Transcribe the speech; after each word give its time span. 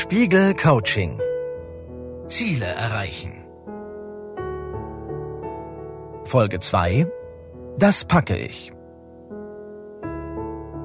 Spiegel 0.00 0.54
Coaching. 0.54 1.20
Ziele 2.28 2.66
erreichen. 2.66 3.32
Folge 6.24 6.60
2. 6.60 7.10
Das 7.78 8.04
packe 8.04 8.36
ich. 8.36 8.72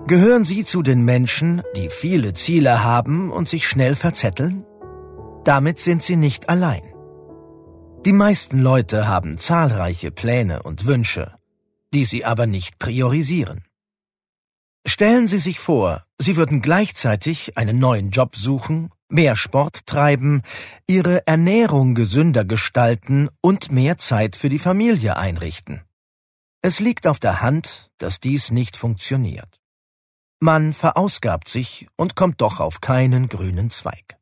Gehören 0.07 0.45
Sie 0.45 0.63
zu 0.65 0.81
den 0.81 1.05
Menschen, 1.05 1.61
die 1.75 1.89
viele 1.89 2.33
Ziele 2.33 2.83
haben 2.83 3.31
und 3.31 3.47
sich 3.47 3.67
schnell 3.67 3.93
verzetteln? 3.93 4.65
Damit 5.43 5.77
sind 5.77 6.01
Sie 6.01 6.15
nicht 6.15 6.49
allein. 6.49 6.81
Die 8.07 8.13
meisten 8.13 8.61
Leute 8.61 9.07
haben 9.07 9.37
zahlreiche 9.37 10.09
Pläne 10.09 10.63
und 10.63 10.87
Wünsche, 10.87 11.35
die 11.93 12.05
sie 12.05 12.25
aber 12.25 12.47
nicht 12.47 12.79
priorisieren. 12.79 13.63
Stellen 14.87 15.27
Sie 15.27 15.39
sich 15.39 15.59
vor, 15.59 16.03
Sie 16.17 16.35
würden 16.35 16.61
gleichzeitig 16.61 17.57
einen 17.57 17.79
neuen 17.79 18.09
Job 18.09 18.35
suchen, 18.35 18.89
mehr 19.13 19.35
Sport 19.35 19.85
treiben, 19.85 20.41
Ihre 20.87 21.25
Ernährung 21.27 21.95
gesünder 21.95 22.43
gestalten 22.43 23.29
und 23.41 23.71
mehr 23.71 23.97
Zeit 23.97 24.35
für 24.35 24.49
die 24.49 24.59
Familie 24.59 25.17
einrichten. 25.17 25.81
Es 26.61 26.79
liegt 26.79 27.07
auf 27.07 27.19
der 27.19 27.41
Hand, 27.41 27.91
dass 27.97 28.19
dies 28.19 28.51
nicht 28.51 28.77
funktioniert. 28.77 29.59
Man 30.39 30.73
verausgabt 30.73 31.47
sich 31.47 31.87
und 31.95 32.15
kommt 32.15 32.41
doch 32.41 32.59
auf 32.59 32.81
keinen 32.81 33.29
grünen 33.29 33.69
Zweig. 33.69 34.17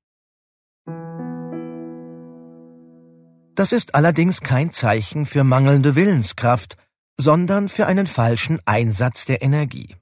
Das 3.56 3.72
ist 3.72 3.96
allerdings 3.96 4.42
kein 4.42 4.72
Zeichen 4.72 5.26
für 5.26 5.44
mangelnde 5.44 5.96
Willenskraft, 5.96 6.78
sondern 7.18 7.70
für 7.70 7.86
einen 7.86 8.08
falschen 8.08 8.60
Einsatz 8.66 9.26
der 9.26 9.42
Energie. 9.44 9.96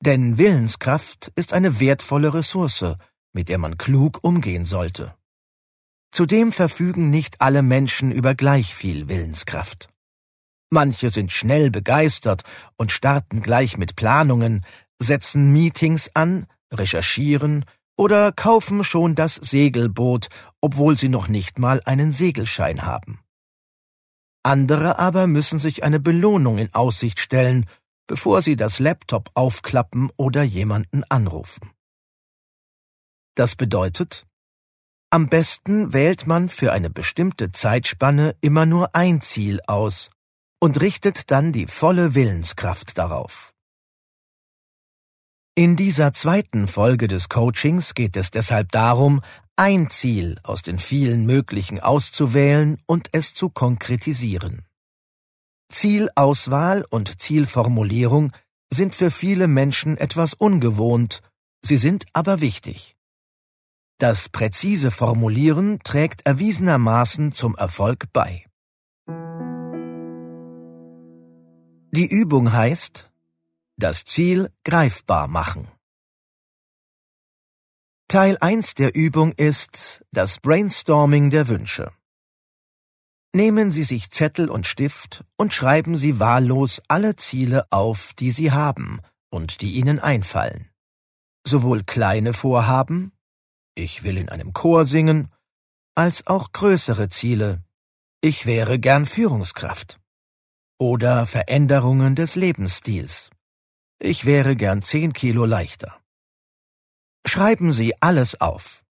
Denn 0.00 0.38
Willenskraft 0.38 1.30
ist 1.36 1.52
eine 1.52 1.78
wertvolle 1.78 2.32
Ressource, 2.32 2.96
mit 3.32 3.48
der 3.48 3.58
man 3.58 3.78
klug 3.78 4.18
umgehen 4.22 4.64
sollte. 4.64 5.14
Zudem 6.12 6.52
verfügen 6.52 7.10
nicht 7.10 7.40
alle 7.40 7.62
Menschen 7.62 8.10
über 8.10 8.34
gleich 8.34 8.74
viel 8.74 9.08
Willenskraft. 9.08 9.88
Manche 10.70 11.10
sind 11.10 11.32
schnell 11.32 11.70
begeistert 11.70 12.42
und 12.76 12.92
starten 12.92 13.42
gleich 13.42 13.76
mit 13.76 13.96
Planungen, 13.96 14.64
setzen 14.98 15.52
Meetings 15.52 16.10
an, 16.14 16.46
recherchieren 16.72 17.64
oder 17.96 18.32
kaufen 18.32 18.84
schon 18.84 19.14
das 19.14 19.34
Segelboot, 19.34 20.28
obwohl 20.60 20.96
sie 20.96 21.08
noch 21.08 21.28
nicht 21.28 21.58
mal 21.58 21.80
einen 21.84 22.12
Segelschein 22.12 22.84
haben. 22.84 23.20
Andere 24.42 24.98
aber 24.98 25.26
müssen 25.26 25.58
sich 25.58 25.84
eine 25.84 26.00
Belohnung 26.00 26.58
in 26.58 26.72
Aussicht 26.74 27.20
stellen 27.20 27.66
bevor 28.10 28.42
Sie 28.42 28.56
das 28.56 28.80
Laptop 28.80 29.30
aufklappen 29.34 30.10
oder 30.16 30.42
jemanden 30.42 31.04
anrufen. 31.08 31.70
Das 33.34 33.56
bedeutet, 33.56 34.26
am 35.12 35.28
besten 35.28 35.92
wählt 35.92 36.26
man 36.26 36.48
für 36.48 36.72
eine 36.72 36.88
bestimmte 36.88 37.50
Zeitspanne 37.50 38.36
immer 38.40 38.64
nur 38.64 38.94
ein 38.94 39.20
Ziel 39.22 39.60
aus 39.66 40.10
und 40.60 40.80
richtet 40.80 41.32
dann 41.32 41.52
die 41.52 41.66
volle 41.66 42.14
Willenskraft 42.14 42.96
darauf. 42.96 43.52
In 45.56 45.74
dieser 45.74 46.12
zweiten 46.12 46.68
Folge 46.68 47.08
des 47.08 47.28
Coachings 47.28 47.94
geht 47.94 48.16
es 48.16 48.30
deshalb 48.30 48.70
darum, 48.70 49.20
ein 49.56 49.90
Ziel 49.90 50.38
aus 50.44 50.62
den 50.62 50.78
vielen 50.78 51.26
möglichen 51.26 51.80
auszuwählen 51.80 52.80
und 52.86 53.08
es 53.12 53.34
zu 53.34 53.50
konkretisieren. 53.50 54.64
Zielauswahl 55.72 56.86
und 56.88 57.20
Zielformulierung 57.20 58.32
sind 58.72 58.94
für 58.94 59.10
viele 59.10 59.48
Menschen 59.48 59.96
etwas 59.96 60.34
ungewohnt, 60.34 61.20
sie 61.62 61.76
sind 61.76 62.06
aber 62.12 62.40
wichtig. 62.40 62.96
Das 64.00 64.30
präzise 64.30 64.90
Formulieren 64.90 65.78
trägt 65.80 66.24
erwiesenermaßen 66.24 67.32
zum 67.32 67.54
Erfolg 67.54 68.06
bei. 68.14 68.46
Die 71.92 72.06
Übung 72.06 72.50
heißt 72.50 73.10
Das 73.76 74.06
Ziel 74.06 74.50
greifbar 74.64 75.28
machen. 75.28 75.68
Teil 78.08 78.38
1 78.40 78.74
der 78.74 78.94
Übung 78.94 79.32
ist 79.32 80.02
das 80.12 80.40
Brainstorming 80.40 81.28
der 81.28 81.48
Wünsche. 81.48 81.90
Nehmen 83.34 83.70
Sie 83.70 83.82
sich 83.82 84.10
Zettel 84.10 84.48
und 84.48 84.66
Stift 84.66 85.26
und 85.36 85.52
schreiben 85.52 85.98
Sie 85.98 86.18
wahllos 86.18 86.80
alle 86.88 87.16
Ziele 87.16 87.70
auf, 87.70 88.14
die 88.14 88.30
Sie 88.30 88.50
haben 88.50 89.02
und 89.28 89.60
die 89.60 89.72
Ihnen 89.72 89.98
einfallen. 89.98 90.70
Sowohl 91.46 91.82
kleine 91.84 92.32
Vorhaben, 92.32 93.12
ich 93.82 94.02
will 94.02 94.16
in 94.16 94.28
einem 94.28 94.52
Chor 94.52 94.84
singen, 94.84 95.28
als 95.94 96.26
auch 96.26 96.52
größere 96.52 97.08
Ziele, 97.08 97.62
ich 98.20 98.46
wäre 98.46 98.78
gern 98.78 99.06
Führungskraft. 99.06 99.98
Oder 100.78 101.26
Veränderungen 101.26 102.14
des 102.14 102.36
Lebensstils. 102.36 103.30
Ich 103.98 104.24
wäre 104.24 104.56
gern 104.56 104.82
zehn 104.82 105.12
Kilo 105.12 105.44
leichter. 105.44 105.98
Schreiben 107.26 107.72
Sie 107.72 107.94
alles 108.00 108.40
auf. 108.40 108.82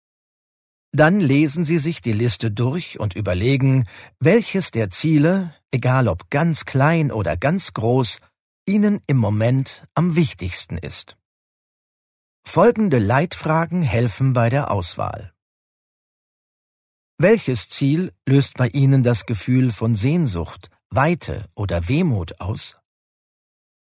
Dann 0.92 1.20
lesen 1.20 1.64
Sie 1.64 1.78
sich 1.78 2.00
die 2.00 2.12
Liste 2.12 2.50
durch 2.50 2.98
und 2.98 3.14
überlegen, 3.14 3.84
welches 4.20 4.70
der 4.70 4.90
Ziele, 4.90 5.54
egal 5.70 6.08
ob 6.08 6.30
ganz 6.30 6.64
klein 6.64 7.10
oder 7.12 7.36
ganz 7.36 7.72
groß, 7.72 8.20
Ihnen 8.66 9.00
im 9.06 9.16
Moment 9.16 9.84
am 9.94 10.14
wichtigsten 10.16 10.76
ist. 10.76 11.16
Folgende 12.50 12.98
Leitfragen 12.98 13.82
helfen 13.82 14.32
bei 14.32 14.48
der 14.48 14.70
Auswahl. 14.70 15.34
Welches 17.18 17.68
Ziel 17.68 18.10
löst 18.26 18.54
bei 18.56 18.68
Ihnen 18.68 19.02
das 19.02 19.26
Gefühl 19.26 19.70
von 19.70 19.94
Sehnsucht, 19.96 20.70
Weite 20.88 21.44
oder 21.54 21.88
Wehmut 21.88 22.40
aus? 22.40 22.78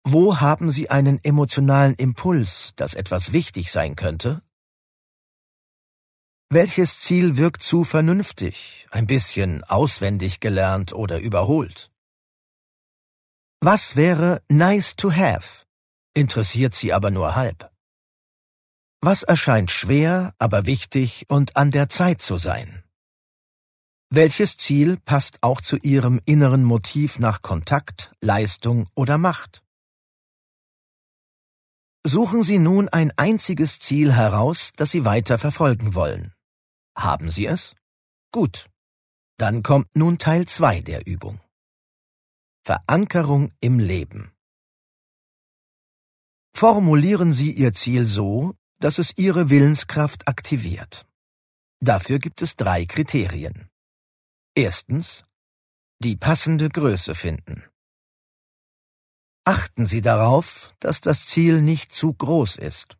Wo 0.04 0.40
haben 0.40 0.70
Sie 0.70 0.90
einen 0.90 1.24
emotionalen 1.24 1.94
Impuls, 1.94 2.74
dass 2.76 2.92
etwas 2.92 3.32
wichtig 3.32 3.72
sein 3.72 3.96
könnte? 3.96 4.42
Welches 6.50 7.00
Ziel 7.00 7.38
wirkt 7.38 7.62
zu 7.62 7.84
vernünftig, 7.84 8.86
ein 8.90 9.06
bisschen 9.06 9.64
auswendig 9.64 10.38
gelernt 10.38 10.92
oder 10.92 11.18
überholt? 11.18 11.90
Was 13.62 13.96
wäre 13.96 14.42
nice 14.50 14.96
to 14.96 15.10
have, 15.10 15.64
interessiert 16.12 16.74
Sie 16.74 16.92
aber 16.92 17.10
nur 17.10 17.34
halb? 17.34 17.70
Was 19.02 19.22
erscheint 19.22 19.70
schwer, 19.70 20.34
aber 20.38 20.66
wichtig 20.66 21.24
und 21.30 21.56
an 21.56 21.70
der 21.70 21.88
Zeit 21.88 22.20
zu 22.20 22.36
sein? 22.36 22.84
Welches 24.10 24.58
Ziel 24.58 24.98
passt 24.98 25.42
auch 25.42 25.62
zu 25.62 25.78
Ihrem 25.78 26.20
inneren 26.26 26.64
Motiv 26.64 27.18
nach 27.18 27.40
Kontakt, 27.40 28.12
Leistung 28.20 28.90
oder 28.94 29.16
Macht? 29.16 29.62
Suchen 32.06 32.42
Sie 32.42 32.58
nun 32.58 32.90
ein 32.90 33.10
einziges 33.16 33.78
Ziel 33.78 34.12
heraus, 34.12 34.72
das 34.76 34.90
Sie 34.90 35.06
weiter 35.06 35.38
verfolgen 35.38 35.94
wollen. 35.94 36.34
Haben 36.94 37.30
Sie 37.30 37.46
es? 37.46 37.74
Gut. 38.32 38.68
Dann 39.38 39.62
kommt 39.62 39.88
nun 39.96 40.18
Teil 40.18 40.46
2 40.46 40.82
der 40.82 41.06
Übung. 41.06 41.40
Verankerung 42.66 43.52
im 43.60 43.78
Leben. 43.78 44.32
Formulieren 46.54 47.32
Sie 47.32 47.52
Ihr 47.52 47.72
Ziel 47.72 48.06
so, 48.06 48.54
dass 48.80 48.98
es 48.98 49.16
Ihre 49.16 49.50
Willenskraft 49.50 50.26
aktiviert. 50.26 51.06
Dafür 51.80 52.18
gibt 52.18 52.42
es 52.42 52.56
drei 52.56 52.84
Kriterien. 52.84 53.68
Erstens, 54.54 55.24
die 56.02 56.16
passende 56.16 56.68
Größe 56.68 57.14
finden. 57.14 57.64
Achten 59.44 59.86
Sie 59.86 60.02
darauf, 60.02 60.74
dass 60.80 61.00
das 61.00 61.26
Ziel 61.26 61.62
nicht 61.62 61.92
zu 61.92 62.12
groß 62.12 62.56
ist. 62.56 62.96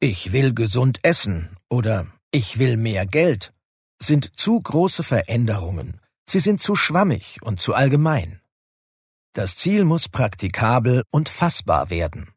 Ich 0.00 0.32
will 0.32 0.54
gesund 0.54 0.98
essen 1.02 1.56
oder 1.68 2.06
ich 2.32 2.58
will 2.58 2.76
mehr 2.76 3.06
Geld 3.06 3.52
sind 4.00 4.38
zu 4.38 4.60
große 4.60 5.02
Veränderungen, 5.02 6.00
sie 6.28 6.40
sind 6.40 6.62
zu 6.62 6.76
schwammig 6.76 7.40
und 7.42 7.60
zu 7.60 7.74
allgemein. 7.74 8.40
Das 9.32 9.56
Ziel 9.56 9.84
muss 9.84 10.08
praktikabel 10.08 11.04
und 11.10 11.28
fassbar 11.28 11.90
werden. 11.90 12.30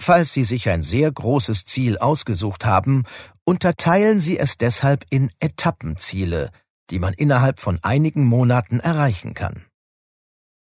Falls 0.00 0.32
Sie 0.32 0.44
sich 0.44 0.68
ein 0.68 0.82
sehr 0.82 1.10
großes 1.10 1.64
Ziel 1.64 1.98
ausgesucht 1.98 2.64
haben, 2.64 3.04
unterteilen 3.44 4.20
Sie 4.20 4.38
es 4.38 4.58
deshalb 4.58 5.04
in 5.10 5.30
Etappenziele, 5.38 6.50
die 6.90 6.98
man 6.98 7.14
innerhalb 7.14 7.60
von 7.60 7.78
einigen 7.82 8.24
Monaten 8.24 8.80
erreichen 8.80 9.34
kann. 9.34 9.64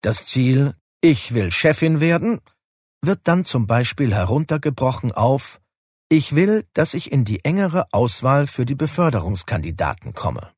Das 0.03 0.27
Ziel 0.27 0.73
Ich 1.01 1.35
will 1.35 1.51
Chefin 1.51 2.01
werden 2.01 2.41
wird 3.03 3.21
dann 3.25 3.45
zum 3.45 3.69
Beispiel 3.69 4.13
heruntergebrochen 4.13 5.13
auf 5.13 5.61
ich 6.09 6.37
will, 6.37 6.69
dass 6.73 6.95
ich 6.95 7.11
in 7.11 7.25
die 7.25 7.45
engere 7.45 7.93
Auswahl 7.93 8.47
für 8.47 8.65
die 8.65 8.77
Beförderungskandidaten 8.77 10.15
komme. 10.15 10.53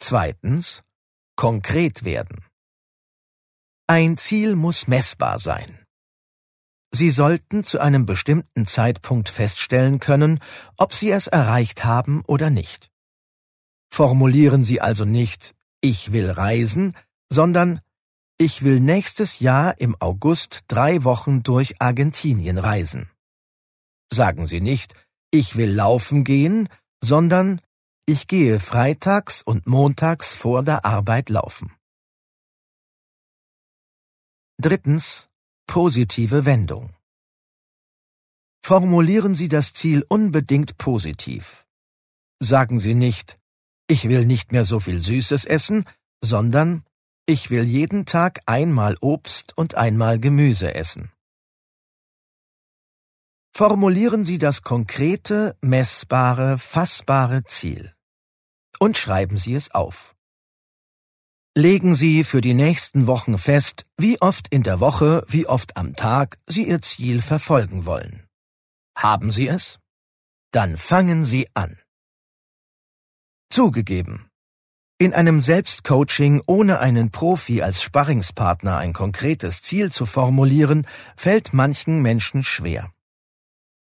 Zweitens. 0.00 0.82
Konkret 1.36 2.04
werden. 2.04 2.44
Ein 3.86 4.18
Ziel 4.18 4.56
muss 4.56 4.86
messbar 4.86 5.38
sein. 5.38 5.81
Sie 6.94 7.10
sollten 7.10 7.64
zu 7.64 7.78
einem 7.80 8.04
bestimmten 8.04 8.66
Zeitpunkt 8.66 9.30
feststellen 9.30 9.98
können, 9.98 10.40
ob 10.76 10.92
Sie 10.92 11.10
es 11.10 11.26
erreicht 11.26 11.84
haben 11.84 12.22
oder 12.26 12.50
nicht. 12.50 12.90
Formulieren 13.90 14.64
Sie 14.64 14.80
also 14.80 15.04
nicht 15.04 15.54
Ich 15.80 16.12
will 16.12 16.30
reisen, 16.30 16.94
sondern 17.30 17.80
Ich 18.38 18.62
will 18.62 18.80
nächstes 18.80 19.40
Jahr 19.40 19.80
im 19.80 19.96
August 20.00 20.64
drei 20.68 21.02
Wochen 21.04 21.42
durch 21.42 21.80
Argentinien 21.80 22.58
reisen. 22.58 23.10
Sagen 24.12 24.46
Sie 24.46 24.60
nicht 24.60 24.94
Ich 25.30 25.56
will 25.56 25.72
laufen 25.72 26.24
gehen, 26.24 26.68
sondern 27.02 27.62
Ich 28.04 28.26
gehe 28.26 28.60
freitags 28.60 29.40
und 29.40 29.66
montags 29.66 30.34
vor 30.34 30.62
der 30.62 30.84
Arbeit 30.84 31.30
laufen. 31.30 31.72
Drittens 34.60 35.30
Positive 35.66 36.44
Wendung 36.44 36.94
Formulieren 38.64 39.34
Sie 39.34 39.48
das 39.48 39.72
Ziel 39.72 40.04
unbedingt 40.08 40.78
positiv. 40.78 41.66
Sagen 42.40 42.78
Sie 42.78 42.94
nicht, 42.94 43.38
ich 43.88 44.08
will 44.08 44.24
nicht 44.24 44.52
mehr 44.52 44.64
so 44.64 44.78
viel 44.80 45.00
Süßes 45.00 45.44
essen, 45.44 45.84
sondern 46.22 46.84
ich 47.26 47.50
will 47.50 47.64
jeden 47.64 48.06
Tag 48.06 48.40
einmal 48.46 48.96
Obst 49.00 49.56
und 49.56 49.74
einmal 49.74 50.18
Gemüse 50.20 50.74
essen. 50.74 51.12
Formulieren 53.54 54.24
Sie 54.24 54.38
das 54.38 54.62
konkrete, 54.62 55.56
messbare, 55.60 56.58
fassbare 56.58 57.44
Ziel 57.44 57.94
und 58.78 58.96
schreiben 58.96 59.36
Sie 59.36 59.54
es 59.54 59.74
auf. 59.74 60.11
Legen 61.54 61.94
Sie 61.94 62.24
für 62.24 62.40
die 62.40 62.54
nächsten 62.54 63.06
Wochen 63.06 63.36
fest, 63.36 63.84
wie 63.98 64.18
oft 64.22 64.48
in 64.48 64.62
der 64.62 64.80
Woche, 64.80 65.22
wie 65.28 65.46
oft 65.46 65.76
am 65.76 65.94
Tag 65.94 66.38
Sie 66.46 66.66
Ihr 66.66 66.80
Ziel 66.80 67.20
verfolgen 67.20 67.84
wollen. 67.84 68.26
Haben 68.96 69.30
Sie 69.30 69.48
es? 69.48 69.78
Dann 70.52 70.78
fangen 70.78 71.26
Sie 71.26 71.48
an. 71.52 71.78
Zugegeben. 73.50 74.30
In 74.96 75.12
einem 75.12 75.42
Selbstcoaching 75.42 76.42
ohne 76.46 76.78
einen 76.78 77.10
Profi 77.10 77.60
als 77.60 77.82
Sparringspartner 77.82 78.78
ein 78.78 78.94
konkretes 78.94 79.60
Ziel 79.60 79.92
zu 79.92 80.06
formulieren, 80.06 80.86
fällt 81.18 81.52
manchen 81.52 82.00
Menschen 82.00 82.44
schwer. 82.44 82.90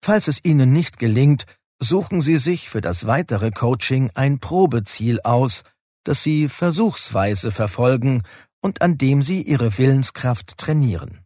Falls 0.05 0.29
es 0.29 0.39
Ihnen 0.45 0.73
nicht 0.73 1.01
gelingt, 1.01 1.47
suchen 1.81 2.21
Sie 2.21 2.37
sich 2.37 2.69
für 2.69 2.81
das 2.81 3.09
weitere 3.09 3.51
Coaching 3.51 4.13
ein 4.15 4.39
Probeziel 4.39 5.21
aus, 5.23 5.65
das 6.07 6.23
Sie 6.23 6.49
versuchsweise 6.49 7.51
verfolgen 7.51 8.23
und 8.63 8.81
an 8.81 8.97
dem 8.97 9.23
Sie 9.23 9.43
Ihre 9.43 9.77
Willenskraft 9.77 10.57
trainieren. 10.57 11.25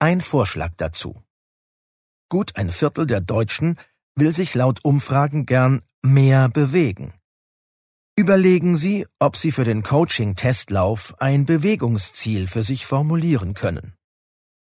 Ein 0.00 0.20
Vorschlag 0.20 0.72
dazu. 0.76 1.22
Gut 2.28 2.56
ein 2.56 2.70
Viertel 2.70 3.06
der 3.06 3.20
Deutschen 3.20 3.78
will 4.16 4.32
sich 4.32 4.54
laut 4.54 4.84
Umfragen 4.84 5.46
gern 5.46 5.82
mehr 6.02 6.48
bewegen. 6.48 7.14
Überlegen 8.16 8.76
Sie, 8.76 9.06
ob 9.18 9.36
Sie 9.36 9.52
für 9.52 9.64
den 9.64 9.82
Coaching-Testlauf 9.82 11.14
ein 11.20 11.46
Bewegungsziel 11.46 12.48
für 12.48 12.62
sich 12.62 12.86
formulieren 12.86 13.54
können. 13.54 13.94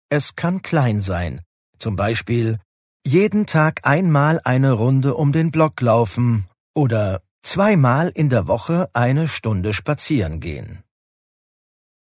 Es 0.10 0.36
kann 0.36 0.62
klein 0.62 1.00
sein, 1.00 1.42
zum 1.80 1.96
Beispiel 1.96 2.60
jeden 3.06 3.46
Tag 3.46 3.82
einmal 3.84 4.42
eine 4.44 4.72
Runde 4.72 5.14
um 5.14 5.32
den 5.32 5.52
Block 5.52 5.80
laufen 5.82 6.46
oder 6.74 7.22
zweimal 7.46 8.12
in 8.14 8.30
der 8.30 8.48
Woche 8.48 8.90
eine 8.94 9.28
Stunde 9.28 9.74
spazieren 9.74 10.40
gehen. 10.40 10.84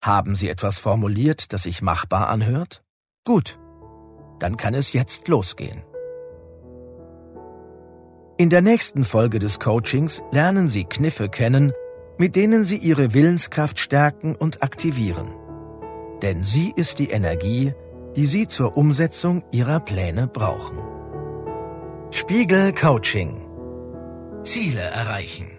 Haben 0.04 0.36
Sie 0.36 0.50
etwas 0.50 0.80
formuliert, 0.80 1.54
das 1.54 1.64
sich 1.64 1.82
machbar 1.82 2.30
anhört? 2.30 2.84
Gut, 3.26 3.58
dann 4.40 4.58
kann 4.58 4.74
es 4.74 4.94
jetzt 4.94 5.28
losgehen. 5.28 5.84
In 8.38 8.50
der 8.50 8.62
nächsten 8.62 9.04
Folge 9.04 9.40
des 9.40 9.60
Coachings 9.60 10.22
lernen 10.32 10.70
Sie 10.70 10.86
Kniffe 10.86 11.30
kennen, 11.30 11.74
mit 12.18 12.36
denen 12.36 12.64
Sie 12.66 12.78
Ihre 12.78 13.14
Willenskraft 13.14 13.80
stärken 13.80 14.36
und 14.36 14.62
aktivieren. 14.62 15.34
Denn 16.22 16.44
sie 16.44 16.74
ist 16.76 17.00
die 17.00 17.10
Energie, 17.10 17.74
die 18.16 18.26
Sie 18.26 18.48
zur 18.48 18.78
Umsetzung 18.78 19.44
Ihrer 19.52 19.80
Pläne 19.80 20.28
brauchen. 20.28 20.80
Spiegel 22.12 22.74
Coaching 22.74 23.49
Ziele 24.44 24.82
erreichen. 24.82 25.59